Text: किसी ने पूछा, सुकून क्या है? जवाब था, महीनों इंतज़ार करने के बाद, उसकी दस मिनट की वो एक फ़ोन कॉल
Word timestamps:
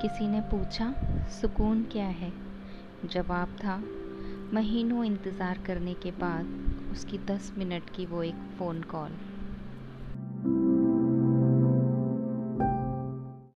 किसी 0.00 0.28
ने 0.28 0.40
पूछा, 0.40 0.94
सुकून 1.40 1.82
क्या 1.82 2.06
है? 2.06 2.32
जवाब 3.04 3.48
था, 3.48 3.82
महीनों 4.54 5.04
इंतज़ार 5.04 5.58
करने 5.66 5.94
के 5.94 6.10
बाद, 6.10 6.46
उसकी 6.92 7.18
दस 7.18 7.52
मिनट 7.58 7.90
की 7.96 8.06
वो 8.06 8.22
एक 8.22 8.34
फ़ोन 8.58 8.82
कॉल 8.82 9.10